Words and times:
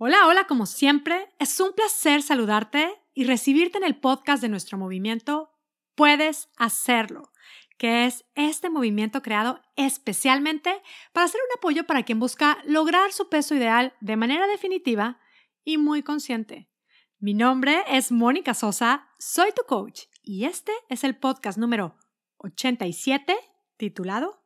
Hola, 0.00 0.28
hola, 0.28 0.46
como 0.46 0.66
siempre, 0.66 1.28
es 1.40 1.58
un 1.58 1.72
placer 1.72 2.22
saludarte 2.22 2.88
y 3.14 3.24
recibirte 3.24 3.78
en 3.78 3.84
el 3.84 3.98
podcast 3.98 4.40
de 4.40 4.48
nuestro 4.48 4.78
movimiento 4.78 5.50
Puedes 5.96 6.50
hacerlo, 6.56 7.32
que 7.78 8.06
es 8.06 8.24
este 8.36 8.70
movimiento 8.70 9.22
creado 9.22 9.60
especialmente 9.74 10.70
para 11.12 11.26
ser 11.26 11.40
un 11.40 11.58
apoyo 11.58 11.84
para 11.84 12.04
quien 12.04 12.20
busca 12.20 12.58
lograr 12.64 13.12
su 13.12 13.28
peso 13.28 13.56
ideal 13.56 13.92
de 14.00 14.14
manera 14.14 14.46
definitiva 14.46 15.18
y 15.64 15.78
muy 15.78 16.04
consciente. 16.04 16.70
Mi 17.18 17.34
nombre 17.34 17.82
es 17.88 18.12
Mónica 18.12 18.54
Sosa, 18.54 19.08
soy 19.18 19.50
tu 19.50 19.64
coach 19.66 20.02
y 20.22 20.44
este 20.44 20.70
es 20.88 21.02
el 21.02 21.16
podcast 21.16 21.58
número 21.58 21.96
87 22.36 23.34
titulado 23.76 24.44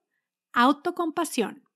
Autocompasión. 0.55 1.69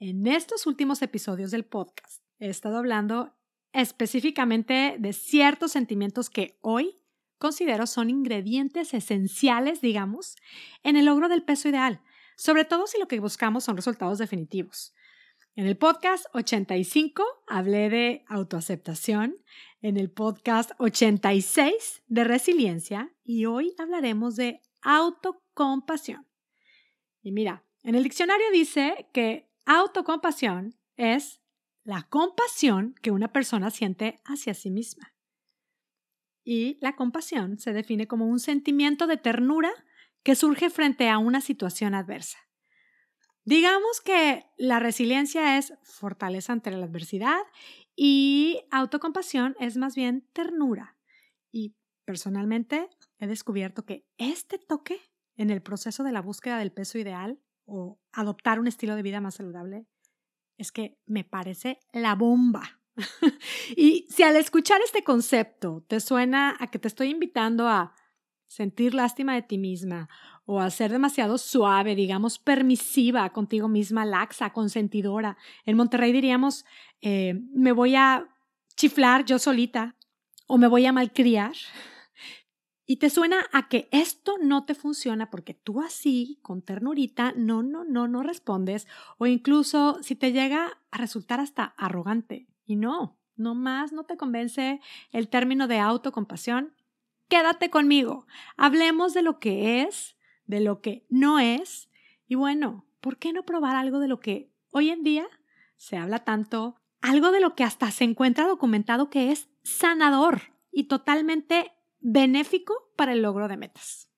En 0.00 0.28
estos 0.28 0.68
últimos 0.68 1.02
episodios 1.02 1.50
del 1.50 1.64
podcast 1.64 2.22
he 2.38 2.48
estado 2.48 2.78
hablando 2.78 3.34
específicamente 3.72 4.94
de 4.96 5.12
ciertos 5.12 5.72
sentimientos 5.72 6.30
que 6.30 6.56
hoy 6.60 7.00
considero 7.38 7.84
son 7.88 8.08
ingredientes 8.08 8.94
esenciales, 8.94 9.80
digamos, 9.80 10.36
en 10.84 10.96
el 10.96 11.06
logro 11.06 11.28
del 11.28 11.42
peso 11.42 11.68
ideal, 11.68 12.00
sobre 12.36 12.64
todo 12.64 12.86
si 12.86 13.00
lo 13.00 13.08
que 13.08 13.18
buscamos 13.18 13.64
son 13.64 13.74
resultados 13.74 14.18
definitivos. 14.18 14.94
En 15.56 15.66
el 15.66 15.76
podcast 15.76 16.26
85 16.32 17.24
hablé 17.48 17.90
de 17.90 18.24
autoaceptación, 18.28 19.36
en 19.82 19.96
el 19.96 20.12
podcast 20.12 20.70
86 20.78 22.04
de 22.06 22.22
resiliencia 22.22 23.12
y 23.24 23.46
hoy 23.46 23.74
hablaremos 23.78 24.36
de 24.36 24.62
autocompasión. 24.80 26.24
Y 27.20 27.32
mira, 27.32 27.64
en 27.82 27.96
el 27.96 28.04
diccionario 28.04 28.46
dice 28.52 29.08
que 29.12 29.47
Autocompasión 29.70 30.78
es 30.96 31.42
la 31.84 32.04
compasión 32.04 32.94
que 33.02 33.10
una 33.10 33.34
persona 33.34 33.70
siente 33.70 34.22
hacia 34.24 34.54
sí 34.54 34.70
misma. 34.70 35.12
Y 36.42 36.78
la 36.80 36.96
compasión 36.96 37.58
se 37.58 37.74
define 37.74 38.06
como 38.06 38.24
un 38.28 38.40
sentimiento 38.40 39.06
de 39.06 39.18
ternura 39.18 39.70
que 40.22 40.36
surge 40.36 40.70
frente 40.70 41.10
a 41.10 41.18
una 41.18 41.42
situación 41.42 41.94
adversa. 41.94 42.38
Digamos 43.44 44.00
que 44.00 44.46
la 44.56 44.78
resiliencia 44.78 45.58
es 45.58 45.74
fortaleza 45.82 46.54
ante 46.54 46.70
la 46.70 46.86
adversidad 46.86 47.42
y 47.94 48.62
autocompasión 48.70 49.54
es 49.60 49.76
más 49.76 49.94
bien 49.94 50.26
ternura. 50.32 50.96
Y 51.52 51.74
personalmente 52.06 52.88
he 53.18 53.26
descubierto 53.26 53.84
que 53.84 54.06
este 54.16 54.56
toque 54.56 54.98
en 55.36 55.50
el 55.50 55.60
proceso 55.60 56.04
de 56.04 56.12
la 56.12 56.22
búsqueda 56.22 56.56
del 56.56 56.72
peso 56.72 56.96
ideal 56.96 57.38
o 57.68 58.00
adoptar 58.12 58.58
un 58.58 58.66
estilo 58.66 58.96
de 58.96 59.02
vida 59.02 59.20
más 59.20 59.36
saludable, 59.36 59.86
es 60.56 60.72
que 60.72 60.98
me 61.06 61.22
parece 61.22 61.78
la 61.92 62.14
bomba. 62.14 62.80
y 63.76 64.06
si 64.08 64.22
al 64.24 64.36
escuchar 64.36 64.80
este 64.84 65.04
concepto 65.04 65.84
te 65.86 66.00
suena 66.00 66.56
a 66.58 66.70
que 66.70 66.78
te 66.78 66.88
estoy 66.88 67.10
invitando 67.10 67.68
a 67.68 67.94
sentir 68.48 68.94
lástima 68.94 69.34
de 69.34 69.42
ti 69.42 69.58
misma 69.58 70.08
o 70.46 70.60
a 70.60 70.70
ser 70.70 70.90
demasiado 70.90 71.36
suave, 71.36 71.94
digamos, 71.94 72.38
permisiva 72.38 73.30
contigo 73.30 73.68
misma, 73.68 74.06
laxa, 74.06 74.52
consentidora. 74.52 75.36
En 75.66 75.76
Monterrey 75.76 76.10
diríamos, 76.10 76.64
eh, 77.02 77.34
me 77.52 77.72
voy 77.72 77.94
a 77.94 78.26
chiflar 78.74 79.26
yo 79.26 79.38
solita 79.38 79.96
o 80.46 80.56
me 80.56 80.66
voy 80.66 80.86
a 80.86 80.92
malcriar 80.92 81.52
y 82.90 82.96
te 82.96 83.10
suena 83.10 83.44
a 83.52 83.68
que 83.68 83.86
esto 83.92 84.38
no 84.40 84.64
te 84.64 84.74
funciona 84.74 85.28
porque 85.28 85.52
tú 85.52 85.82
así, 85.82 86.38
con 86.40 86.62
ternurita, 86.62 87.34
no, 87.36 87.62
no, 87.62 87.84
no, 87.84 88.08
no 88.08 88.22
respondes, 88.22 88.88
o 89.18 89.26
incluso 89.26 90.02
si 90.02 90.14
te 90.14 90.32
llega 90.32 90.78
a 90.90 90.96
resultar 90.96 91.38
hasta 91.38 91.74
arrogante. 91.76 92.48
Y 92.64 92.76
no, 92.76 93.20
no 93.36 93.54
más 93.54 93.92
no 93.92 94.04
te 94.04 94.16
convence 94.16 94.80
el 95.12 95.28
término 95.28 95.68
de 95.68 95.78
autocompasión. 95.78 96.72
Quédate 97.28 97.68
conmigo. 97.68 98.26
Hablemos 98.56 99.12
de 99.12 99.20
lo 99.20 99.38
que 99.38 99.82
es, 99.82 100.16
de 100.46 100.60
lo 100.60 100.80
que 100.80 101.04
no 101.10 101.38
es. 101.38 101.90
Y 102.26 102.36
bueno, 102.36 102.86
¿por 103.02 103.18
qué 103.18 103.34
no 103.34 103.42
probar 103.42 103.76
algo 103.76 103.98
de 103.98 104.08
lo 104.08 104.18
que 104.18 104.50
hoy 104.70 104.88
en 104.88 105.02
día 105.02 105.28
se 105.76 105.98
habla 105.98 106.20
tanto? 106.20 106.76
Algo 107.02 107.32
de 107.32 107.40
lo 107.40 107.54
que 107.54 107.64
hasta 107.64 107.90
se 107.90 108.04
encuentra 108.04 108.46
documentado 108.46 109.10
que 109.10 109.30
es 109.30 109.50
sanador 109.62 110.54
y 110.72 110.84
totalmente 110.84 111.74
benéfico 112.00 112.90
para 112.96 113.12
el 113.12 113.22
logro 113.22 113.48
de 113.48 113.56
metas. 113.56 114.10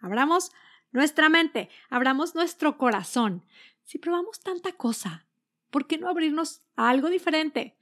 Abramos 0.00 0.52
nuestra 0.90 1.28
mente, 1.28 1.68
abramos 1.90 2.34
nuestro 2.34 2.78
corazón. 2.78 3.44
Si 3.82 3.98
probamos 3.98 4.40
tanta 4.40 4.72
cosa, 4.72 5.26
¿por 5.70 5.86
qué 5.86 5.98
no 5.98 6.08
abrirnos 6.08 6.62
a 6.76 6.88
algo 6.88 7.10
diferente? 7.10 7.76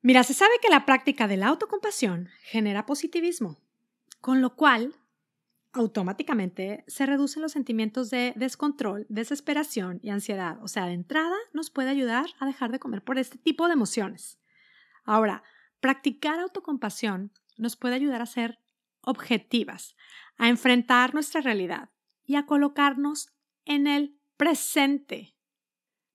Mira, 0.00 0.22
se 0.22 0.34
sabe 0.34 0.52
que 0.62 0.70
la 0.70 0.86
práctica 0.86 1.26
de 1.26 1.36
la 1.36 1.48
autocompasión 1.48 2.28
genera 2.42 2.86
positivismo, 2.86 3.60
con 4.20 4.40
lo 4.40 4.54
cual 4.54 4.94
automáticamente 5.72 6.84
se 6.86 7.06
reducen 7.06 7.42
los 7.42 7.52
sentimientos 7.52 8.10
de 8.10 8.32
descontrol, 8.36 9.06
desesperación 9.08 10.00
y 10.02 10.10
ansiedad. 10.10 10.58
O 10.62 10.68
sea, 10.68 10.86
de 10.86 10.92
entrada 10.92 11.36
nos 11.52 11.70
puede 11.70 11.90
ayudar 11.90 12.26
a 12.38 12.46
dejar 12.46 12.72
de 12.72 12.78
comer 12.78 13.02
por 13.02 13.18
este 13.18 13.38
tipo 13.38 13.66
de 13.66 13.74
emociones. 13.74 14.38
Ahora, 15.04 15.42
practicar 15.80 16.38
autocompasión 16.38 17.32
nos 17.56 17.76
puede 17.76 17.94
ayudar 17.94 18.22
a 18.22 18.26
ser 18.26 18.58
objetivas, 19.08 19.96
a 20.36 20.48
enfrentar 20.48 21.14
nuestra 21.14 21.40
realidad 21.40 21.90
y 22.24 22.36
a 22.36 22.44
colocarnos 22.44 23.32
en 23.64 23.86
el 23.86 24.18
presente. 24.36 25.34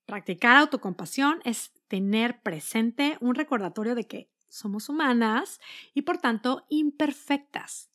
Practicar 0.05 0.57
autocompasión 0.57 1.41
es 1.43 1.73
tener 1.87 2.41
presente 2.41 3.17
un 3.19 3.35
recordatorio 3.35 3.95
de 3.95 4.07
que 4.07 4.29
somos 4.47 4.89
humanas 4.89 5.59
y 5.93 6.03
por 6.03 6.19
tanto 6.19 6.65
imperfectas. 6.69 7.89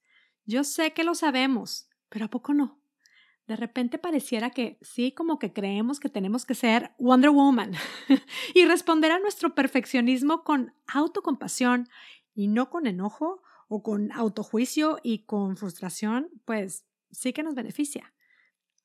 Yo 0.45 0.65
sé 0.65 0.93
que 0.93 1.05
lo 1.05 1.15
sabemos, 1.15 1.89
pero 2.09 2.25
¿a 2.25 2.29
poco 2.29 2.55
no? 2.55 2.81
De 3.47 3.57
repente 3.57 3.97
pareciera 3.99 4.51
que 4.51 4.79
sí, 4.83 5.13
como 5.13 5.39
que 5.39 5.53
creemos 5.53 6.01
que 6.01 6.09
tenemos 6.09 6.45
que 6.45 6.55
ser 6.55 6.93
Wonder 6.99 7.31
Woman 7.31 7.73
y 8.55 8.65
responder 8.67 9.13
a 9.13 9.21
nuestro 9.21 9.55
perfeccionismo 9.55 10.43
con 10.43 10.75
autocompasión 10.87 11.89
y 12.35 12.49
no 12.49 12.69
con 12.69 12.87
enojo 12.87 13.43
o 13.69 13.83
con 13.83 14.11
autojuicio 14.13 14.99
y 15.03 15.25
con 15.25 15.57
frustración, 15.57 16.31
pues 16.45 16.85
sí 17.11 17.33
que 17.33 17.43
nos 17.43 17.55
beneficia. 17.55 18.15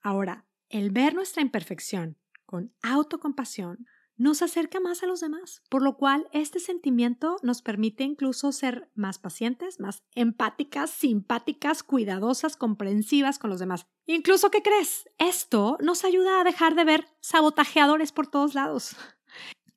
Ahora, 0.02 0.46
el 0.70 0.92
ver 0.92 1.16
nuestra 1.16 1.42
imperfección 1.42 2.18
con 2.46 2.74
autocompasión 2.82 3.86
nos 4.16 4.42
acerca 4.42 4.80
más 4.80 5.02
a 5.02 5.08
los 5.08 5.22
demás, 5.22 5.64
por 5.70 5.82
lo 5.82 5.98
cual 5.98 6.28
este 6.34 6.60
sentimiento 6.60 7.38
nos 7.42 7.62
permite 7.62 8.04
incluso 8.04 8.52
ser 8.52 8.90
más 8.94 9.18
pacientes, 9.18 9.80
más 9.80 10.04
empáticas, 10.14 10.92
simpáticas, 10.92 11.84
cuidadosas, 11.84 12.56
comprensivas 12.56 13.40
con 13.40 13.50
los 13.50 13.60
demás. 13.60 13.88
Incluso, 14.06 14.52
¿qué 14.52 14.62
crees? 14.62 15.10
Esto 15.18 15.78
nos 15.82 16.04
ayuda 16.04 16.42
a 16.42 16.44
dejar 16.44 16.76
de 16.76 16.86
ver 16.86 17.08
sabotajeadores 17.22 18.12
por 18.12 18.28
todos 18.28 18.54
lados. 18.54 18.96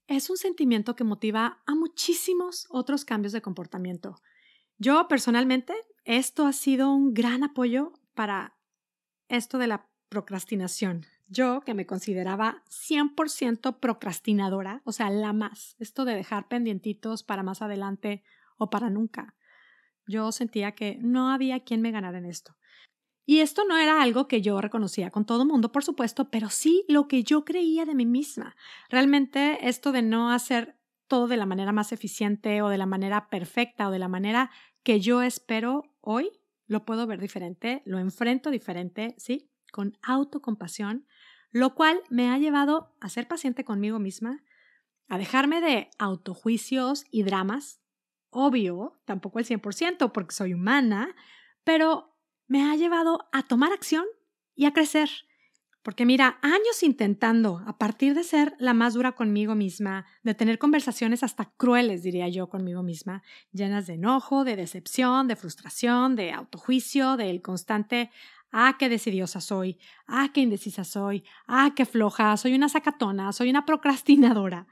Es 0.08 0.30
un 0.30 0.36
sentimiento 0.36 0.94
que 0.94 1.02
motiva 1.02 1.64
a 1.66 1.74
muchísimos 1.74 2.68
otros 2.70 3.04
cambios 3.04 3.32
de 3.32 3.42
comportamiento. 3.42 4.14
Yo 4.78 5.08
personalmente, 5.08 5.74
esto 6.04 6.46
ha 6.46 6.52
sido 6.52 6.92
un 6.92 7.14
gran 7.14 7.42
apoyo 7.42 7.92
para 8.14 8.56
esto 9.28 9.58
de 9.58 9.66
la 9.66 9.88
procrastinación. 10.08 11.06
Yo, 11.28 11.60
que 11.62 11.74
me 11.74 11.86
consideraba 11.86 12.62
100% 12.68 13.80
procrastinadora, 13.80 14.82
o 14.84 14.92
sea, 14.92 15.10
la 15.10 15.32
más, 15.32 15.74
esto 15.78 16.04
de 16.04 16.14
dejar 16.14 16.46
pendientitos 16.46 17.22
para 17.22 17.42
más 17.42 17.62
adelante 17.62 18.22
o 18.58 18.70
para 18.70 18.90
nunca. 18.90 19.34
Yo 20.06 20.30
sentía 20.30 20.72
que 20.72 20.98
no 21.00 21.30
había 21.30 21.60
quien 21.60 21.80
me 21.80 21.90
ganara 21.90 22.18
en 22.18 22.26
esto. 22.26 22.56
Y 23.24 23.40
esto 23.40 23.64
no 23.64 23.76
era 23.76 24.00
algo 24.02 24.28
que 24.28 24.40
yo 24.40 24.60
reconocía 24.60 25.10
con 25.10 25.24
todo 25.24 25.44
mundo, 25.44 25.72
por 25.72 25.82
supuesto, 25.82 26.30
pero 26.30 26.48
sí 26.48 26.84
lo 26.86 27.08
que 27.08 27.24
yo 27.24 27.44
creía 27.44 27.84
de 27.84 27.96
mí 27.96 28.06
misma. 28.06 28.54
Realmente 28.88 29.68
esto 29.68 29.90
de 29.90 30.02
no 30.02 30.30
hacer 30.30 30.78
todo 31.08 31.28
de 31.28 31.36
la 31.36 31.46
manera 31.46 31.72
más 31.72 31.92
eficiente 31.92 32.62
o 32.62 32.68
de 32.68 32.78
la 32.78 32.86
manera 32.86 33.28
perfecta 33.28 33.88
o 33.88 33.90
de 33.90 33.98
la 33.98 34.08
manera 34.08 34.50
que 34.82 35.00
yo 35.00 35.22
espero 35.22 35.94
hoy, 36.00 36.30
lo 36.66 36.84
puedo 36.84 37.06
ver 37.06 37.20
diferente, 37.20 37.82
lo 37.84 37.98
enfrento 37.98 38.50
diferente, 38.50 39.14
¿sí? 39.18 39.50
Con 39.72 39.98
autocompasión, 40.02 41.06
lo 41.50 41.74
cual 41.74 42.00
me 42.10 42.28
ha 42.28 42.38
llevado 42.38 42.94
a 43.00 43.08
ser 43.08 43.28
paciente 43.28 43.64
conmigo 43.64 43.98
misma, 43.98 44.42
a 45.08 45.18
dejarme 45.18 45.60
de 45.60 45.90
autojuicios 45.98 47.04
y 47.10 47.22
dramas. 47.22 47.80
Obvio, 48.30 49.00
tampoco 49.04 49.38
el 49.38 49.44
100% 49.44 50.12
porque 50.12 50.34
soy 50.34 50.54
humana, 50.54 51.14
pero 51.64 52.16
me 52.46 52.64
ha 52.64 52.76
llevado 52.76 53.28
a 53.32 53.42
tomar 53.42 53.72
acción 53.72 54.04
y 54.54 54.66
a 54.66 54.72
crecer 54.72 55.08
porque 55.86 56.04
mira, 56.04 56.40
años 56.42 56.82
intentando, 56.82 57.62
a 57.64 57.78
partir 57.78 58.14
de 58.14 58.24
ser 58.24 58.56
la 58.58 58.74
más 58.74 58.94
dura 58.94 59.12
conmigo 59.12 59.54
misma, 59.54 60.04
de 60.24 60.34
tener 60.34 60.58
conversaciones 60.58 61.22
hasta 61.22 61.44
crueles, 61.56 62.02
diría 62.02 62.26
yo, 62.28 62.48
conmigo 62.48 62.82
misma, 62.82 63.22
llenas 63.52 63.86
de 63.86 63.94
enojo, 63.94 64.42
de 64.42 64.56
decepción, 64.56 65.28
de 65.28 65.36
frustración, 65.36 66.16
de 66.16 66.32
autojuicio, 66.32 67.16
del 67.16 67.40
constante, 67.40 68.10
ah, 68.50 68.74
qué 68.80 68.88
decidiosa 68.88 69.40
soy, 69.40 69.78
ah, 70.08 70.30
qué 70.34 70.40
indecisa 70.40 70.82
soy, 70.82 71.22
ah, 71.46 71.72
qué 71.76 71.86
floja, 71.86 72.36
soy 72.36 72.56
una 72.56 72.68
sacatona, 72.68 73.32
soy 73.32 73.48
una 73.48 73.64
procrastinadora. 73.64 74.66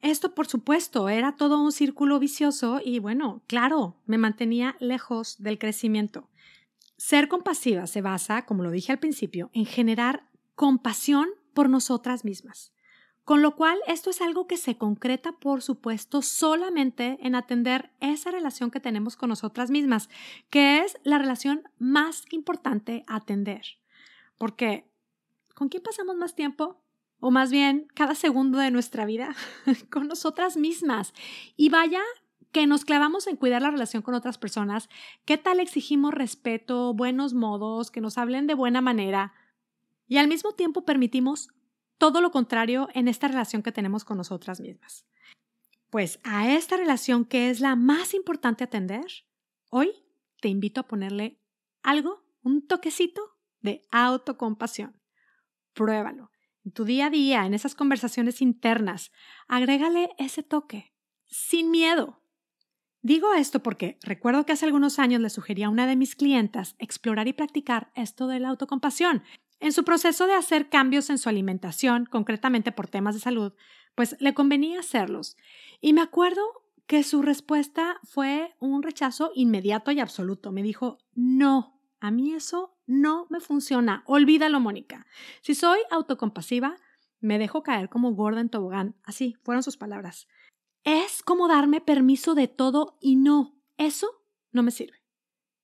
Esto, 0.00 0.34
por 0.34 0.48
supuesto, 0.48 1.08
era 1.08 1.36
todo 1.36 1.62
un 1.62 1.70
círculo 1.70 2.18
vicioso 2.18 2.80
y 2.84 2.98
bueno, 2.98 3.44
claro, 3.46 4.02
me 4.04 4.18
mantenía 4.18 4.74
lejos 4.80 5.40
del 5.40 5.60
crecimiento. 5.60 6.28
Ser 6.98 7.28
compasiva 7.28 7.86
se 7.86 8.00
basa, 8.00 8.46
como 8.46 8.62
lo 8.62 8.70
dije 8.70 8.90
al 8.90 8.98
principio, 8.98 9.50
en 9.52 9.66
generar 9.66 10.25
compasión 10.56 11.28
por 11.54 11.68
nosotras 11.70 12.24
mismas. 12.24 12.72
Con 13.24 13.42
lo 13.42 13.56
cual, 13.56 13.78
esto 13.88 14.10
es 14.10 14.20
algo 14.20 14.46
que 14.46 14.56
se 14.56 14.76
concreta, 14.76 15.32
por 15.32 15.60
supuesto, 15.60 16.22
solamente 16.22 17.18
en 17.22 17.34
atender 17.34 17.90
esa 18.00 18.30
relación 18.30 18.70
que 18.70 18.80
tenemos 18.80 19.16
con 19.16 19.28
nosotras 19.28 19.70
mismas, 19.70 20.08
que 20.48 20.78
es 20.78 20.96
la 21.02 21.18
relación 21.18 21.64
más 21.78 22.24
importante 22.30 23.04
a 23.08 23.16
atender. 23.16 23.62
Porque, 24.38 24.88
¿con 25.54 25.68
quién 25.68 25.82
pasamos 25.82 26.16
más 26.16 26.36
tiempo? 26.36 26.80
O 27.18 27.30
más 27.30 27.50
bien, 27.50 27.88
cada 27.94 28.14
segundo 28.14 28.58
de 28.58 28.70
nuestra 28.70 29.06
vida, 29.06 29.34
con 29.90 30.06
nosotras 30.06 30.56
mismas. 30.56 31.12
Y 31.56 31.68
vaya 31.68 32.02
que 32.52 32.68
nos 32.68 32.84
clavamos 32.84 33.26
en 33.26 33.36
cuidar 33.36 33.60
la 33.60 33.72
relación 33.72 34.02
con 34.02 34.14
otras 34.14 34.38
personas, 34.38 34.88
¿qué 35.24 35.36
tal 35.36 35.58
exigimos 35.58 36.14
respeto, 36.14 36.94
buenos 36.94 37.34
modos, 37.34 37.90
que 37.90 38.00
nos 38.00 38.18
hablen 38.18 38.46
de 38.46 38.54
buena 38.54 38.80
manera? 38.80 39.34
Y 40.06 40.18
al 40.18 40.28
mismo 40.28 40.52
tiempo 40.52 40.84
permitimos 40.84 41.48
todo 41.98 42.20
lo 42.20 42.30
contrario 42.30 42.88
en 42.94 43.08
esta 43.08 43.28
relación 43.28 43.62
que 43.62 43.72
tenemos 43.72 44.04
con 44.04 44.16
nosotras 44.16 44.60
mismas. 44.60 45.06
Pues 45.90 46.20
a 46.24 46.52
esta 46.52 46.76
relación 46.76 47.24
que 47.24 47.50
es 47.50 47.60
la 47.60 47.76
más 47.76 48.14
importante 48.14 48.64
atender, 48.64 49.06
hoy 49.70 49.92
te 50.40 50.48
invito 50.48 50.80
a 50.80 50.86
ponerle 50.86 51.40
algo, 51.82 52.24
un 52.42 52.66
toquecito 52.66 53.36
de 53.60 53.86
autocompasión. 53.90 55.00
Pruébalo. 55.72 56.30
En 56.64 56.72
tu 56.72 56.84
día 56.84 57.06
a 57.06 57.10
día, 57.10 57.46
en 57.46 57.54
esas 57.54 57.74
conversaciones 57.74 58.42
internas, 58.42 59.12
agrégale 59.46 60.10
ese 60.18 60.42
toque, 60.42 60.92
sin 61.26 61.70
miedo. 61.70 62.20
Digo 63.02 63.34
esto 63.34 63.62
porque 63.62 63.98
recuerdo 64.02 64.44
que 64.44 64.52
hace 64.52 64.66
algunos 64.66 64.98
años 64.98 65.20
le 65.20 65.30
sugerí 65.30 65.62
a 65.62 65.68
una 65.68 65.86
de 65.86 65.94
mis 65.94 66.16
clientas 66.16 66.74
explorar 66.78 67.28
y 67.28 67.32
practicar 67.32 67.92
esto 67.94 68.26
de 68.26 68.40
la 68.40 68.48
autocompasión. 68.48 69.22
En 69.60 69.72
su 69.72 69.84
proceso 69.84 70.26
de 70.26 70.34
hacer 70.34 70.68
cambios 70.68 71.10
en 71.10 71.18
su 71.18 71.28
alimentación, 71.28 72.06
concretamente 72.06 72.72
por 72.72 72.88
temas 72.88 73.14
de 73.14 73.20
salud, 73.20 73.54
pues 73.94 74.16
le 74.20 74.34
convenía 74.34 74.80
hacerlos. 74.80 75.36
Y 75.80 75.92
me 75.92 76.02
acuerdo 76.02 76.42
que 76.86 77.02
su 77.02 77.22
respuesta 77.22 77.98
fue 78.04 78.54
un 78.60 78.82
rechazo 78.82 79.32
inmediato 79.34 79.90
y 79.90 80.00
absoluto. 80.00 80.52
Me 80.52 80.62
dijo, 80.62 80.98
no, 81.14 81.80
a 82.00 82.10
mí 82.10 82.32
eso 82.32 82.76
no 82.86 83.26
me 83.30 83.40
funciona. 83.40 84.04
Olvídalo, 84.06 84.60
Mónica. 84.60 85.06
Si 85.40 85.54
soy 85.54 85.80
autocompasiva, 85.90 86.76
me 87.20 87.38
dejo 87.38 87.62
caer 87.62 87.88
como 87.88 88.12
gorda 88.12 88.40
en 88.40 88.50
tobogán. 88.50 88.94
Así 89.02 89.36
fueron 89.42 89.62
sus 89.62 89.76
palabras. 89.76 90.28
Es 90.84 91.22
como 91.22 91.48
darme 91.48 91.80
permiso 91.80 92.34
de 92.34 92.46
todo 92.46 92.96
y 93.00 93.16
no, 93.16 93.56
eso 93.78 94.08
no 94.52 94.62
me 94.62 94.70
sirve. 94.70 95.05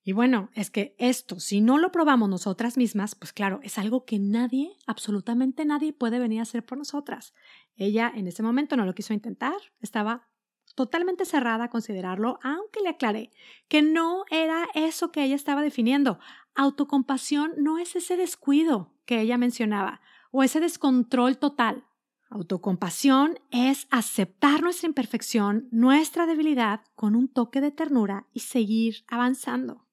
Y 0.04 0.12
bueno, 0.12 0.50
es 0.54 0.70
que 0.70 0.96
esto, 0.98 1.38
si 1.38 1.60
no 1.60 1.78
lo 1.78 1.92
probamos 1.92 2.28
nosotras 2.28 2.76
mismas, 2.76 3.14
pues 3.14 3.32
claro, 3.32 3.60
es 3.62 3.78
algo 3.78 4.04
que 4.04 4.18
nadie, 4.18 4.76
absolutamente 4.86 5.64
nadie 5.64 5.92
puede 5.92 6.18
venir 6.18 6.40
a 6.40 6.42
hacer 6.42 6.64
por 6.64 6.76
nosotras. 6.76 7.34
Ella 7.76 8.12
en 8.14 8.26
ese 8.26 8.42
momento 8.42 8.76
no 8.76 8.84
lo 8.84 8.94
quiso 8.94 9.14
intentar, 9.14 9.54
estaba 9.80 10.28
totalmente 10.74 11.24
cerrada 11.24 11.64
a 11.64 11.70
considerarlo, 11.70 12.40
aunque 12.42 12.80
le 12.80 12.88
aclaré 12.88 13.30
que 13.68 13.82
no 13.82 14.24
era 14.30 14.66
eso 14.74 15.12
que 15.12 15.22
ella 15.22 15.36
estaba 15.36 15.62
definiendo. 15.62 16.18
Autocompasión 16.54 17.52
no 17.58 17.78
es 17.78 17.94
ese 17.94 18.16
descuido 18.16 18.94
que 19.04 19.20
ella 19.20 19.38
mencionaba 19.38 20.00
o 20.32 20.42
ese 20.42 20.58
descontrol 20.58 21.38
total. 21.38 21.84
Autocompasión 22.28 23.38
es 23.50 23.86
aceptar 23.90 24.62
nuestra 24.62 24.88
imperfección, 24.88 25.68
nuestra 25.70 26.26
debilidad, 26.26 26.80
con 26.94 27.14
un 27.14 27.28
toque 27.28 27.60
de 27.60 27.70
ternura 27.70 28.26
y 28.32 28.40
seguir 28.40 29.04
avanzando. 29.06 29.86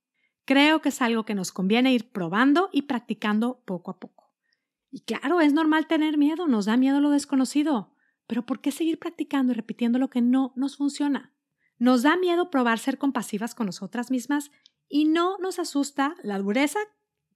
Creo 0.50 0.82
que 0.82 0.90
es 0.90 1.00
algo 1.04 1.26
que 1.26 1.36
nos 1.36 1.52
conviene 1.52 1.94
ir 1.94 2.10
probando 2.10 2.70
y 2.72 2.82
practicando 2.82 3.62
poco 3.66 3.92
a 3.92 4.00
poco. 4.00 4.34
Y 4.90 5.02
claro, 5.02 5.42
es 5.42 5.54
normal 5.54 5.86
tener 5.86 6.18
miedo, 6.18 6.48
nos 6.48 6.66
da 6.66 6.76
miedo 6.76 7.00
lo 7.00 7.12
desconocido, 7.12 7.94
pero 8.26 8.48
¿por 8.48 8.60
qué 8.60 8.72
seguir 8.72 8.98
practicando 8.98 9.52
y 9.52 9.56
repitiendo 9.56 10.00
lo 10.00 10.10
que 10.10 10.22
no 10.22 10.52
nos 10.56 10.76
funciona? 10.76 11.36
Nos 11.78 12.02
da 12.02 12.18
miedo 12.18 12.50
probar 12.50 12.80
ser 12.80 12.98
compasivas 12.98 13.54
con 13.54 13.68
nosotras 13.68 14.10
mismas 14.10 14.50
y 14.88 15.06
no 15.06 15.38
nos 15.38 15.60
asusta 15.60 16.16
la 16.24 16.40
dureza 16.40 16.80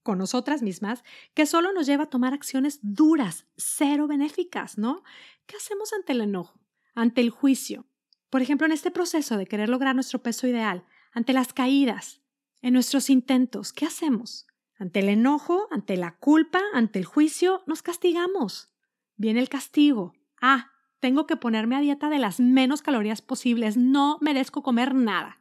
con 0.02 0.18
nosotras 0.18 0.64
mismas 0.64 1.04
que 1.36 1.46
solo 1.46 1.72
nos 1.72 1.86
lleva 1.86 2.06
a 2.06 2.10
tomar 2.10 2.34
acciones 2.34 2.80
duras, 2.82 3.46
cero 3.58 4.08
benéficas, 4.08 4.80
¿no? 4.80 5.04
¿Qué 5.46 5.56
hacemos 5.58 5.94
ante 5.94 6.14
el 6.14 6.22
enojo, 6.22 6.60
ante 6.96 7.22
el 7.22 7.30
juicio? 7.30 7.86
Por 8.32 8.42
ejemplo, 8.42 8.66
en 8.66 8.74
este 8.74 8.90
proceso 8.90 9.38
de 9.38 9.46
querer 9.46 9.70
lograr 9.70 9.94
nuestro 9.94 10.24
peso 10.24 10.48
ideal, 10.48 10.84
ante 11.12 11.34
las 11.34 11.54
caídas, 11.54 12.23
en 12.64 12.74
nuestros 12.74 13.10
intentos, 13.10 13.74
¿qué 13.74 13.86
hacemos? 13.86 14.48
Ante 14.80 15.02
el 15.02 15.10
enojo, 15.10 15.68
ante 15.70 15.98
la 15.98 16.16
culpa, 16.16 16.62
ante 16.74 16.98
el 16.98 17.06
juicio, 17.06 17.62
nos 17.68 17.84
castigamos. 17.84 18.74
Viene 19.18 19.42
el 19.42 19.50
castigo. 19.50 20.14
Ah, 20.42 20.72
tengo 21.02 21.28
que 21.28 21.36
ponerme 21.36 21.76
a 21.76 21.82
dieta 21.82 22.10
de 22.10 22.20
las 22.20 22.40
menos 22.40 22.82
calorías 22.82 23.22
posibles, 23.22 23.76
no 23.76 24.18
merezco 24.22 24.64
comer 24.64 24.96
nada. 24.96 25.40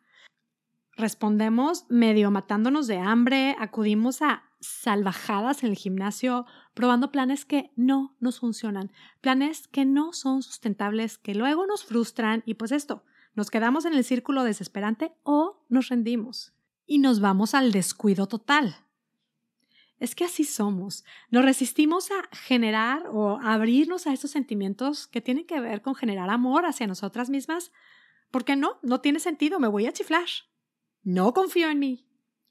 Respondemos 0.96 1.86
medio 1.88 2.32
matándonos 2.32 2.88
de 2.88 2.98
hambre, 2.98 3.54
acudimos 3.58 4.20
a 4.20 4.42
salvajadas 4.58 5.62
en 5.62 5.70
el 5.70 5.76
gimnasio, 5.76 6.44
probando 6.74 7.12
planes 7.12 7.44
que 7.44 7.70
no 7.76 8.16
nos 8.18 8.40
funcionan, 8.40 8.90
planes 9.20 9.68
que 9.68 9.84
no 9.84 10.12
son 10.12 10.42
sustentables, 10.42 11.18
que 11.18 11.36
luego 11.36 11.66
nos 11.68 11.84
frustran 11.84 12.42
y 12.46 12.54
pues 12.54 12.72
esto, 12.72 13.04
nos 13.34 13.48
quedamos 13.48 13.84
en 13.84 13.94
el 13.94 14.02
círculo 14.02 14.42
desesperante 14.42 15.14
o 15.22 15.64
nos 15.68 15.88
rendimos 15.88 16.52
y 16.92 16.98
nos 16.98 17.20
vamos 17.20 17.54
al 17.54 17.72
descuido 17.72 18.26
total. 18.26 18.76
Es 19.98 20.14
que 20.14 20.26
así 20.26 20.44
somos. 20.44 21.06
Nos 21.30 21.42
resistimos 21.42 22.10
a 22.10 22.28
generar 22.36 23.06
o 23.10 23.38
abrirnos 23.42 24.06
a 24.06 24.12
esos 24.12 24.30
sentimientos 24.30 25.06
que 25.06 25.22
tienen 25.22 25.46
que 25.46 25.58
ver 25.58 25.80
con 25.80 25.94
generar 25.94 26.28
amor 26.28 26.66
hacia 26.66 26.86
nosotras 26.86 27.30
mismas, 27.30 27.72
porque 28.30 28.56
no, 28.56 28.78
no 28.82 29.00
tiene 29.00 29.20
sentido, 29.20 29.58
me 29.58 29.68
voy 29.68 29.86
a 29.86 29.92
chiflar. 29.94 30.26
No 31.02 31.32
confío 31.32 31.70
en 31.70 31.78
mí. 31.78 32.06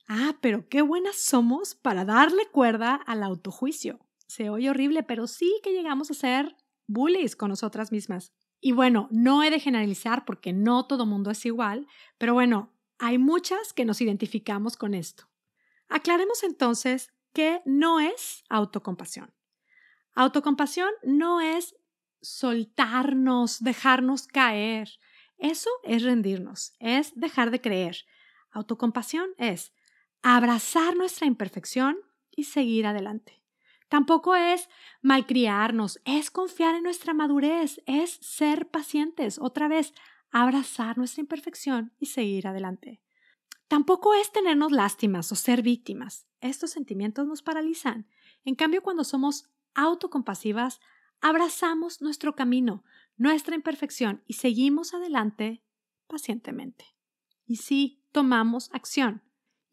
Ah, 0.08 0.36
pero 0.42 0.68
qué 0.70 0.82
buenas 0.82 1.18
somos 1.18 1.76
para 1.76 2.04
darle 2.04 2.48
cuerda 2.52 2.96
al 2.96 3.22
autojuicio. 3.22 4.00
Se 4.26 4.50
oye 4.50 4.72
horrible, 4.72 5.04
pero 5.04 5.28
sí 5.28 5.60
que 5.62 5.72
llegamos 5.72 6.10
a 6.10 6.16
ser 6.16 6.56
bullies 6.88 7.36
con 7.36 7.50
nosotras 7.50 7.92
mismas. 7.92 8.34
Y 8.60 8.72
bueno, 8.72 9.08
no 9.12 9.44
he 9.44 9.52
de 9.52 9.60
generalizar 9.60 10.26
porque 10.26 10.52
no 10.52 10.88
todo 10.88 11.06
mundo 11.06 11.30
es 11.30 11.46
igual, 11.46 11.86
pero 12.18 12.34
bueno, 12.34 12.74
hay 13.02 13.18
muchas 13.18 13.74
que 13.74 13.84
nos 13.84 14.00
identificamos 14.00 14.78
con 14.78 14.94
esto. 14.94 15.28
Aclaremos 15.90 16.44
entonces 16.44 17.12
que 17.34 17.64
no 17.66 18.00
es 18.00 18.44
autocompasión. 18.48 19.34
Autocompasión 20.14 20.92
no 21.02 21.42
es 21.42 21.76
soltarnos, 22.22 23.64
dejarnos 23.64 24.28
caer. 24.28 24.88
Eso 25.40 25.72
es 25.84 26.04
rendirnos, 26.04 26.74
es 26.80 27.12
dejar 27.16 27.50
de 27.50 27.60
creer. 27.60 27.98
Autocompasión 28.52 29.32
es 29.40 29.74
abrazar 30.22 30.96
nuestra 30.96 31.26
imperfección 31.26 31.98
y 32.30 32.44
seguir 32.44 32.86
adelante. 32.86 33.42
Tampoco 33.90 34.36
es 34.36 34.70
malcriarnos, 35.02 36.00
es 36.06 36.30
confiar 36.30 36.76
en 36.76 36.84
nuestra 36.84 37.16
madurez, 37.16 37.82
es 37.88 38.12
ser 38.22 38.70
pacientes. 38.70 39.40
Otra 39.40 39.68
vez, 39.68 39.94
abrazar 40.32 40.98
nuestra 40.98 41.22
imperfección 41.22 41.94
y 42.00 42.08
seguir 42.08 42.48
adelante. 42.48 43.02
Tampoco 43.68 44.14
es 44.14 44.32
tenernos 44.32 44.72
lástimas 44.72 45.32
o 45.32 45.36
ser 45.36 45.62
víctimas. 45.62 46.28
Estos 46.42 46.72
sentimientos 46.72 47.28
nos 47.28 47.42
paralizan. 47.42 48.08
En 48.44 48.56
cambio, 48.56 48.82
cuando 48.82 49.04
somos 49.04 49.50
autocompasivas, 49.76 50.82
abrazamos 51.22 52.02
nuestro 52.02 52.36
camino, 52.36 52.84
nuestra 53.16 53.56
imperfección 53.56 54.24
y 54.28 54.34
seguimos 54.34 54.94
adelante 54.94 55.64
pacientemente. 56.08 56.86
Y 57.46 57.58
sí, 57.58 58.04
tomamos 58.12 58.70
acción. 58.74 59.22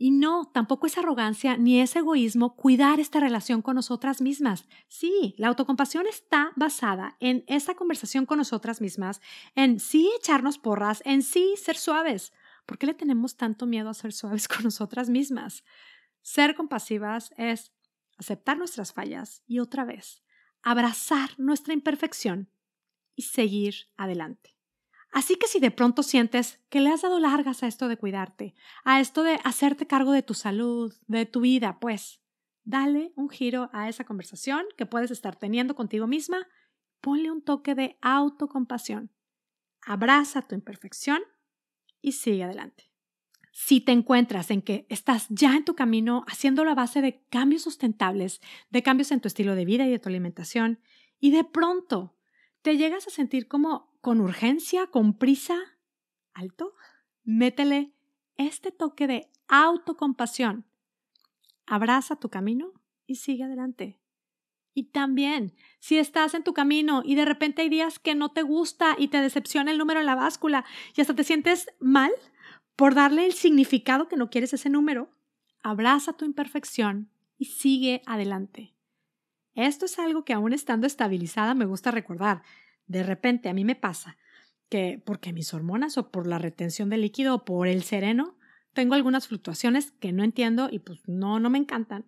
Y 0.01 0.13
no, 0.13 0.45
tampoco 0.55 0.87
es 0.87 0.97
arrogancia 0.97 1.57
ni 1.57 1.81
es 1.81 1.97
egoísmo 1.97 2.55
cuidar 2.55 3.01
esta 3.01 3.19
relación 3.19 3.63
con 3.63 3.75
nosotras 3.75 4.21
mismas. 4.21 4.65
Sí, 4.87 5.35
la 5.39 5.49
autocompasión 5.49 6.07
está 6.07 6.53
basada 6.55 7.17
en 7.19 7.43
esa 7.49 7.75
conversación 7.75 8.25
con 8.25 8.39
nosotras 8.39 8.81
mismas, 8.81 9.21
en 9.57 9.81
sí 9.81 10.09
echarnos 10.17 10.59
porras, 10.59 11.03
en 11.05 11.23
sí 11.23 11.55
ser 11.57 11.77
suaves. 11.77 12.33
¿Por 12.65 12.79
qué 12.79 12.87
le 12.87 12.95
tenemos 12.95 13.37
tanto 13.37 13.67
miedo 13.67 13.91
a 13.91 13.95
ser 13.95 14.13
suaves 14.13 14.47
con 14.49 14.63
nosotras 14.63 15.11
mismas? 15.11 15.65
Ser 16.23 16.55
compasivas 16.55 17.33
es 17.37 17.73
aceptar 18.19 18.57
nuestras 18.57 18.93
fallas 18.93 19.43
y 19.49 19.59
otra 19.59 19.85
vez, 19.85 20.23
abrazar 20.63 21.31
nuestra 21.39 21.75
imperfección 21.75 22.53
y 23.17 23.23
seguir 23.23 23.75
adelante. 23.97 24.58
Así 25.11 25.37
que 25.37 25.47
si 25.47 25.59
de 25.59 25.71
pronto 25.71 26.03
sientes 26.03 26.61
que 26.69 26.81
le 26.81 26.91
has 26.91 27.03
dado 27.03 27.19
largas 27.19 27.63
a 27.63 27.67
esto 27.67 27.89
de 27.89 27.97
cuidarte, 27.97 28.55
a 28.85 29.01
esto 29.01 29.23
de 29.23 29.39
hacerte 29.45 29.87
cargo 29.87 30.13
de 30.13 30.23
tu 30.23 30.35
salud, 30.35 30.95
de 31.07 31.27
tu 31.27 31.41
vida, 31.41 31.79
pues 31.81 32.21
dale 32.65 33.13
un 33.17 33.31
giro 33.31 33.71
a 33.73 33.89
esa 33.89 34.05
conversación 34.05 34.65
que 34.77 34.87
puedes 34.87 35.11
estar 35.11 35.37
teniendo 35.37 35.75
contigo 35.75 36.07
misma, 36.07 36.47
ponle 37.01 37.31
un 37.31 37.43
toque 37.43 37.75
de 37.75 37.97
autocompasión 38.03 39.11
Abraza 39.89 40.43
tu 40.43 40.55
imperfección 40.55 41.21
y 42.03 42.13
sigue 42.13 42.45
adelante. 42.45 42.91
Si 43.53 43.81
te 43.81 43.93
encuentras 43.93 44.51
en 44.51 44.63
que 44.63 44.87
estás 44.89 45.27
ya 45.31 45.57
en 45.57 45.65
tu 45.65 45.75
camino 45.75 46.25
haciendo 46.29 46.65
la 46.65 46.75
base 46.75 47.01
de 47.01 47.25
cambios 47.31 47.63
sustentables, 47.63 48.41
de 48.71 48.83
cambios 48.83 49.11
en 49.11 49.21
tu 49.21 49.29
estilo 49.29 49.55
de 49.55 49.65
vida 49.65 49.87
y 49.87 49.91
de 49.91 49.99
tu 49.99 50.09
alimentación, 50.09 50.81
y 51.19 51.31
de 51.31 51.43
pronto 51.43 52.17
te 52.63 52.77
llegas 52.77 53.07
a 53.07 53.11
sentir 53.11 53.49
como 53.49 53.88
con 54.01 54.21
urgencia, 54.21 54.87
con 54.87 55.15
prisa, 55.15 55.59
alto, 56.33 56.75
métele 57.25 57.93
este 58.37 58.71
toque 58.71 59.07
de 59.07 59.31
autocompasión. 59.49 60.65
Abraza 61.67 62.17
tu 62.17 62.29
camino 62.29 62.73
y 63.07 63.17
sigue 63.17 63.45
adelante. 63.45 64.01
Y 64.75 64.85
también, 64.85 65.55
si 65.81 65.99
estás 65.99 66.35
en 66.35 66.45
tu 66.45 66.55
camino 66.55 67.03
y 67.05 67.17
de 67.17 67.25
repente 67.25 67.63
hay 67.63 67.69
días 67.69 67.99
que 67.99 68.15
no 68.15 68.31
te 68.31 68.43
gusta 68.43 68.95
y 68.97 69.09
te 69.09 69.21
decepciona 69.21 69.73
el 69.73 69.79
número 69.79 69.99
en 69.99 70.07
la 70.07 70.15
báscula 70.15 70.65
y 70.95 71.01
hasta 71.01 71.15
te 71.15 71.25
sientes 71.25 71.67
mal 71.81 72.13
por 72.77 72.95
darle 72.95 73.27
el 73.27 73.33
significado 73.33 74.07
que 74.07 74.17
no 74.17 74.31
quieres 74.31 74.53
ese 74.53 74.71
número, 74.71 75.11
abraza 75.65 76.13
tu 76.13 76.25
imperfección 76.25 77.11
y 77.37 77.47
sigue 77.47 78.03
adelante. 78.07 78.73
Esto 79.55 79.87
es 79.87 79.99
algo 79.99 80.25
que 80.25 80.33
aún 80.33 80.53
estando 80.53 80.87
estabilizada 80.87 81.55
me 81.55 81.65
gusta 81.65 81.91
recordar. 81.91 82.43
De 82.89 83.03
repente 83.03 83.49
a 83.49 83.55
mí 83.55 83.65
me 83.65 83.77
pasa 83.77 84.17
que 84.69 85.01
porque 85.05 85.33
mis 85.33 85.55
hormonas 85.55 85.97
o 85.99 86.11
por 86.11 86.27
la 86.27 86.39
retención 86.39 86.91
de 86.91 86.99
líquido 86.99 87.35
o 87.35 87.45
por 87.45 87.69
el 87.69 87.83
sereno, 87.83 88.37
tengo 88.73 88.95
algunas 88.95 89.29
fluctuaciones 89.29 89.93
que 89.93 90.13
no 90.13 90.25
entiendo 90.25 90.69
y 90.71 90.81
pues 90.81 91.01
no, 91.07 91.41
no 91.41 91.51
me 91.51 91.59
encantan. 91.59 92.07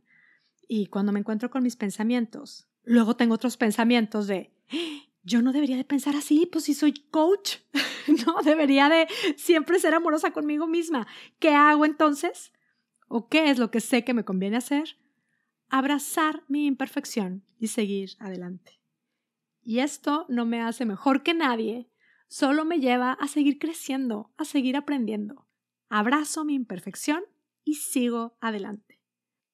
Y 0.69 0.87
cuando 0.87 1.13
me 1.13 1.21
encuentro 1.21 1.51
con 1.51 1.63
mis 1.63 1.77
pensamientos, 1.77 2.69
luego 2.85 3.17
tengo 3.17 3.35
otros 3.35 3.57
pensamientos 3.57 4.27
de, 4.27 4.53
yo 5.23 5.43
no 5.43 5.53
debería 5.53 5.77
de 5.77 5.85
pensar 5.85 6.17
así, 6.17 6.47
pues 6.51 6.65
si 6.65 6.75
soy 6.75 6.93
coach, 7.11 7.57
no, 8.27 8.43
debería 8.43 8.89
de 8.89 9.09
siempre 9.37 9.79
ser 9.79 9.95
amorosa 9.95 10.33
conmigo 10.33 10.67
misma. 10.67 11.07
¿Qué 11.39 11.51
hago 11.51 11.85
entonces? 11.85 12.53
¿O 13.09 13.29
qué 13.29 13.51
es 13.51 13.59
lo 13.59 13.71
que 13.71 13.81
sé 13.81 14.05
que 14.05 14.15
me 14.15 14.25
conviene 14.25 14.57
hacer? 14.57 14.97
Abrazar 15.69 16.45
mi 16.49 16.67
imperfección 16.67 17.45
y 17.59 17.69
seguir 17.69 18.11
adelante. 18.19 18.80
Y 19.63 19.81
esto 19.81 20.27
no 20.29 20.47
me 20.47 20.63
hace 20.63 20.85
mejor 20.85 21.23
que 21.23 21.35
nadie, 21.35 21.91
solo 22.29 22.65
me 22.65 22.81
lleva 22.81 23.13
a 23.13 23.29
seguir 23.29 23.59
creciendo, 23.59 24.33
a 24.37 24.45
seguir 24.45 24.77
aprendiendo. 24.77 25.47
Abrazo 25.89 26.45
mi 26.45 26.55
imperfección 26.55 27.25
y 27.65 27.75
sigo 27.75 28.37
adelante. 28.41 29.01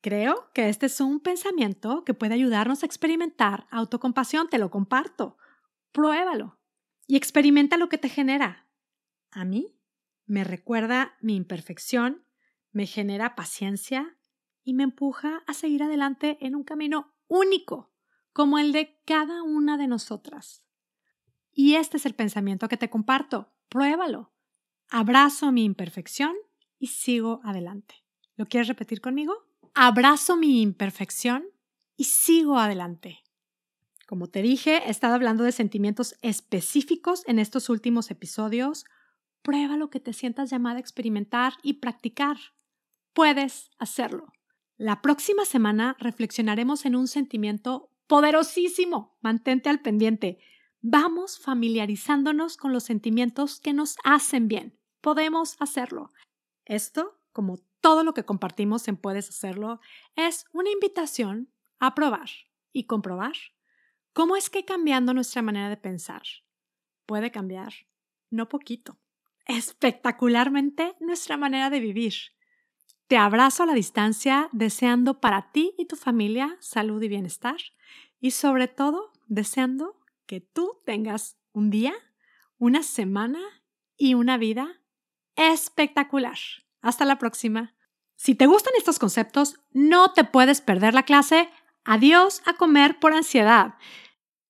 Creo 0.00 0.50
que 0.52 0.68
este 0.68 0.86
es 0.86 1.00
un 1.00 1.20
pensamiento 1.20 2.04
que 2.04 2.14
puede 2.14 2.34
ayudarnos 2.34 2.82
a 2.82 2.86
experimentar 2.86 3.66
autocompasión, 3.70 4.48
te 4.48 4.58
lo 4.58 4.70
comparto. 4.70 5.36
Pruébalo 5.90 6.60
y 7.06 7.16
experimenta 7.16 7.76
lo 7.76 7.88
que 7.88 7.98
te 7.98 8.08
genera. 8.08 8.68
A 9.30 9.44
mí 9.44 9.76
me 10.26 10.44
recuerda 10.44 11.16
mi 11.20 11.36
imperfección, 11.36 12.24
me 12.70 12.86
genera 12.86 13.34
paciencia 13.34 14.16
y 14.62 14.74
me 14.74 14.82
empuja 14.82 15.42
a 15.46 15.54
seguir 15.54 15.82
adelante 15.82 16.38
en 16.40 16.54
un 16.54 16.64
camino 16.64 17.14
único, 17.28 17.92
como 18.36 18.58
el 18.58 18.72
de 18.72 19.00
cada 19.06 19.42
una 19.42 19.78
de 19.78 19.86
nosotras. 19.86 20.62
Y 21.54 21.76
este 21.76 21.96
es 21.96 22.04
el 22.04 22.14
pensamiento 22.14 22.68
que 22.68 22.76
te 22.76 22.90
comparto. 22.90 23.50
Pruébalo. 23.70 24.30
Abrazo 24.90 25.52
mi 25.52 25.64
imperfección 25.64 26.36
y 26.78 26.88
sigo 26.88 27.40
adelante. 27.44 27.94
¿Lo 28.34 28.44
quieres 28.44 28.68
repetir 28.68 29.00
conmigo? 29.00 29.32
abrazo 29.72 30.36
mi 30.36 30.60
imperfección 30.60 31.46
y 31.96 32.04
sigo 32.04 32.58
adelante. 32.58 33.22
Como 34.06 34.26
te 34.26 34.42
dije, 34.42 34.82
he 34.84 34.90
estado 34.90 35.14
hablando 35.14 35.42
de 35.42 35.52
sentimientos 35.52 36.14
específicos 36.20 37.22
en 37.26 37.38
estos 37.38 37.70
últimos 37.70 38.10
episodios. 38.10 38.84
Prueba 39.40 39.78
lo 39.78 39.88
que 39.88 40.00
te 40.00 40.12
sientas 40.12 40.50
llamada 40.50 40.76
a 40.76 40.80
experimentar 40.80 41.54
y 41.62 41.74
practicar. 41.74 42.36
Puedes 43.14 43.70
hacerlo. 43.78 44.30
La 44.76 45.00
próxima 45.00 45.46
semana 45.46 45.96
reflexionaremos 45.98 46.84
en 46.84 46.96
un 46.96 47.08
sentimiento 47.08 47.95
poderosísimo. 48.06 49.16
Mantente 49.20 49.68
al 49.68 49.80
pendiente. 49.80 50.38
Vamos 50.80 51.38
familiarizándonos 51.38 52.56
con 52.56 52.72
los 52.72 52.84
sentimientos 52.84 53.60
que 53.60 53.72
nos 53.72 53.96
hacen 54.04 54.48
bien. 54.48 54.78
Podemos 55.00 55.56
hacerlo. 55.60 56.12
Esto, 56.64 57.18
como 57.32 57.58
todo 57.80 58.04
lo 58.04 58.14
que 58.14 58.24
compartimos 58.24 58.88
en 58.88 58.96
Puedes 58.96 59.28
Hacerlo 59.28 59.80
es 60.16 60.44
una 60.52 60.70
invitación 60.70 61.52
a 61.78 61.94
probar 61.94 62.28
y 62.72 62.84
comprobar 62.84 63.34
cómo 64.12 64.36
es 64.36 64.50
que 64.50 64.64
cambiando 64.64 65.14
nuestra 65.14 65.42
manera 65.42 65.68
de 65.68 65.76
pensar 65.76 66.22
puede 67.06 67.30
cambiar, 67.30 67.72
no 68.30 68.48
poquito, 68.48 68.98
espectacularmente 69.46 70.96
nuestra 71.00 71.36
manera 71.36 71.70
de 71.70 71.80
vivir. 71.80 72.14
Te 73.08 73.16
abrazo 73.16 73.62
a 73.62 73.66
la 73.66 73.74
distancia 73.74 74.48
deseando 74.52 75.20
para 75.20 75.52
ti 75.52 75.74
y 75.78 75.86
tu 75.86 75.96
familia 75.96 76.56
salud 76.60 77.00
y 77.02 77.08
bienestar 77.08 77.56
y 78.20 78.32
sobre 78.32 78.68
todo 78.68 79.12
deseando 79.26 79.96
que 80.26 80.40
tú 80.40 80.80
tengas 80.84 81.36
un 81.52 81.70
día, 81.70 81.94
una 82.58 82.82
semana 82.82 83.40
y 83.96 84.14
una 84.14 84.38
vida 84.38 84.80
espectacular. 85.36 86.36
Hasta 86.80 87.04
la 87.04 87.18
próxima. 87.18 87.74
Si 88.16 88.34
te 88.34 88.46
gustan 88.46 88.72
estos 88.76 88.98
conceptos, 88.98 89.56
no 89.72 90.12
te 90.12 90.24
puedes 90.24 90.60
perder 90.60 90.94
la 90.94 91.04
clase 91.04 91.48
Adiós 91.86 92.42
a 92.44 92.54
comer 92.54 92.98
por 92.98 93.14
ansiedad. 93.14 93.76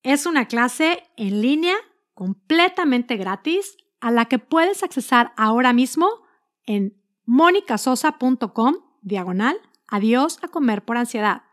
Es 0.01 0.25
una 0.25 0.47
clase 0.47 1.03
en 1.17 1.43
línea 1.43 1.75
completamente 2.15 3.15
gratis 3.15 3.77
a 3.99 4.09
la 4.09 4.25
que 4.25 4.39
puedes 4.39 4.81
accesar 4.81 5.33
ahora 5.37 5.71
mismo 5.71 6.09
en 6.65 6.99
monicasosa.com 7.27 8.77
diagonal 9.01 9.57
Adiós 9.89 10.39
a 10.41 10.49
comer 10.49 10.83
por 10.83 10.97
ansiedad. 10.97 11.43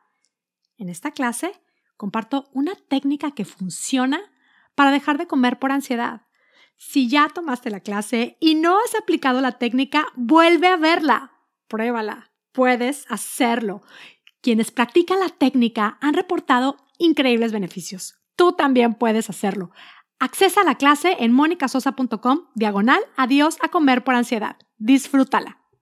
En 0.77 0.89
esta 0.89 1.13
clase 1.13 1.53
comparto 1.97 2.49
una 2.53 2.75
técnica 2.75 3.31
que 3.31 3.45
funciona 3.45 4.21
para 4.75 4.91
dejar 4.91 5.19
de 5.19 5.29
comer 5.29 5.59
por 5.59 5.71
ansiedad. 5.71 6.23
Si 6.77 7.09
ya 7.09 7.29
tomaste 7.29 7.71
la 7.71 7.81
clase 7.81 8.37
y 8.41 8.57
no 8.57 8.77
has 8.79 8.95
aplicado 8.97 9.41
la 9.41 9.53
técnica, 9.53 10.07
vuelve 10.17 10.67
a 10.67 10.77
verla 10.77 11.35
pruébala, 11.69 12.31
puedes 12.53 13.05
hacerlo. 13.09 13.83
Quienes 14.41 14.71
practican 14.71 15.19
la 15.19 15.29
técnica 15.29 15.99
han 16.01 16.15
reportado 16.15 16.77
increíbles 16.99 17.51
beneficios. 17.51 18.15
Tú 18.37 18.53
también 18.53 18.95
puedes 18.95 19.29
hacerlo. 19.29 19.73
Accesa 20.21 20.63
la 20.63 20.77
clase 20.77 21.17
en 21.19 21.33
monicasosa.com 21.33 22.47
diagonal 22.55 23.01
adiós 23.17 23.59
a 23.61 23.69
comer 23.69 24.05
por 24.05 24.15
ansiedad. 24.15 24.57
Disfrútala. 24.77 25.64